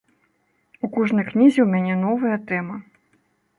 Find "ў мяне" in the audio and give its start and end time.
1.65-1.95